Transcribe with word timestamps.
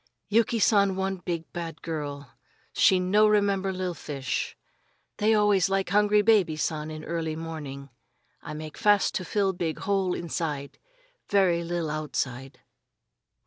"Yuki 0.29 0.57
San 0.57 0.95
one 0.95 1.17
big 1.17 1.45
bad 1.53 1.83
girl; 1.83 2.31
she 2.73 2.99
no 2.99 3.27
remember 3.27 3.71
li'l 3.71 3.93
fish. 3.93 4.57
They 5.17 5.35
always 5.35 5.69
like 5.69 5.89
hungry 5.89 6.23
baby 6.23 6.55
San 6.55 6.89
in 6.89 7.03
early 7.03 7.35
morning. 7.35 7.91
I 8.41 8.55
make 8.55 8.79
fast 8.79 9.13
to 9.13 9.23
fill 9.23 9.53
big 9.53 9.77
hole 9.81 10.15
inside 10.15 10.79
ve'y 11.29 11.63
li'l 11.63 11.91
outside." 11.91 12.61